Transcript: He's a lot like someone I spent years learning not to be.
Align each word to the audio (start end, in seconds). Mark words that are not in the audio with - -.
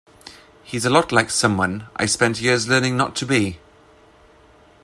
He's 0.63 0.83
a 0.83 0.89
lot 0.89 1.11
like 1.11 1.29
someone 1.29 1.85
I 1.95 2.07
spent 2.07 2.41
years 2.41 2.67
learning 2.67 2.97
not 2.97 3.15
to 3.17 3.25
be. 3.27 3.59